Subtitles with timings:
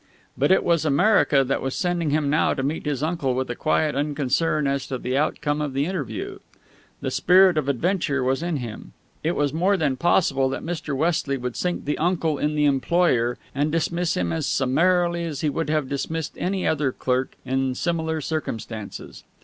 [0.35, 3.55] But it was America that was sending him now to meet his uncle with a
[3.55, 6.39] quiet unconcern as to the outcome of the interview.
[7.01, 8.93] The spirit of adventure was in him.
[9.23, 10.97] It was more than possible that Mr.
[10.97, 15.49] Westley would sink the uncle in the employer and dismiss him as summarily as he
[15.49, 19.23] would have dismissed any other clerk in similar circumstances.